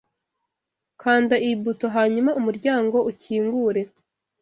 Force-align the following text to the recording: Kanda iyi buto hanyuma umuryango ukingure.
Kanda 1.01 1.35
iyi 1.45 1.55
buto 1.63 1.87
hanyuma 1.95 2.31
umuryango 2.39 2.97
ukingure. 3.11 3.81